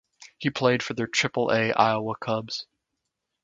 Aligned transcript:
He 0.39 0.49
played 0.49 0.81
for 0.81 0.95
their 0.95 1.05
Triple-A 1.05 1.73
Iowa 1.73 2.15
Cubs. 2.19 2.65